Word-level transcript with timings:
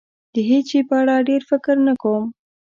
د 0.33 0.35
هېڅ 0.49 0.65
شي 0.71 0.81
په 0.89 0.95
اړه 1.01 1.15
ډېر 1.29 1.41
فکر 1.51 1.75
نه 1.87 1.93
کوم. 2.01 2.23